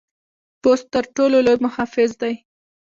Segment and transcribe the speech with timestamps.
[0.61, 2.33] پوست تر ټر ټولو لوی محافظ دی.